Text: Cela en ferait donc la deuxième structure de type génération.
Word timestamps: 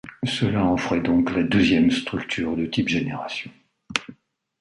Cela 0.23 0.65
en 0.65 0.77
ferait 0.77 0.99
donc 1.01 1.31
la 1.35 1.43
deuxième 1.43 1.91
structure 1.91 2.57
de 2.57 2.65
type 2.65 2.87
génération. 2.87 3.51